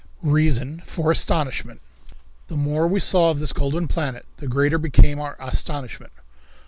Reason 0.23 0.79
for 0.83 1.11
Astonishment. 1.11 1.79
The 2.47 2.55
more 2.55 2.87
we 2.87 2.99
saw 2.99 3.29
of 3.29 3.39
this 3.39 3.53
golden 3.53 3.87
planet 3.87 4.25
the 4.37 4.47
greater 4.47 4.79
became 4.79 5.19
our 5.19 5.35
astonishment. 5.39 6.13